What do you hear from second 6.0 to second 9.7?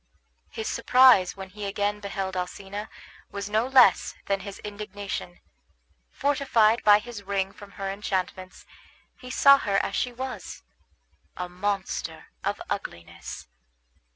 Fortified by his ring from her enchantments, he saw